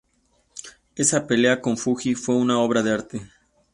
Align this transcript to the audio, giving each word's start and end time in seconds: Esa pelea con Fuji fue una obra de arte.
Esa 0.95 1.27
pelea 1.27 1.61
con 1.61 1.77
Fuji 1.77 2.15
fue 2.15 2.33
una 2.33 2.57
obra 2.59 2.81
de 2.81 2.91
arte. 2.91 3.21